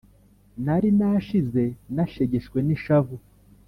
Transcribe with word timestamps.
Nari 0.65 0.89
nashize 0.99 1.63
nashegeshwe 1.95 2.57
n'ishavu 2.67 3.15